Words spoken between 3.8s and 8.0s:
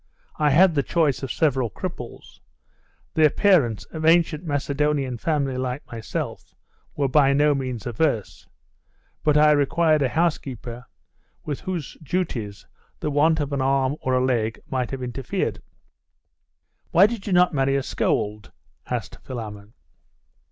of ancient Macedonian family like myself, were by no means